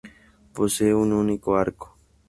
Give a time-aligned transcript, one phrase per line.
[0.55, 1.95] Posee un único arco.